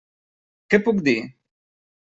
Què 0.75 0.81
puc 0.87 1.03
dir? 1.11 1.15